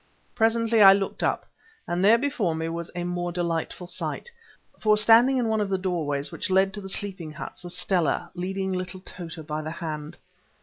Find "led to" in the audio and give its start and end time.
6.49-6.81